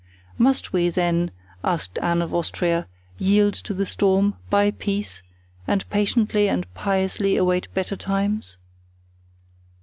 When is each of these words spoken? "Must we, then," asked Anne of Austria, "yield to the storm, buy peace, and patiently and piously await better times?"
"Must 0.39 0.73
we, 0.73 0.89
then," 0.89 1.29
asked 1.63 1.99
Anne 2.01 2.23
of 2.23 2.33
Austria, 2.33 2.87
"yield 3.19 3.53
to 3.53 3.71
the 3.71 3.85
storm, 3.85 4.33
buy 4.49 4.71
peace, 4.71 5.21
and 5.67 5.87
patiently 5.91 6.49
and 6.49 6.65
piously 6.73 7.37
await 7.37 7.71
better 7.75 7.95
times?" 7.95 8.57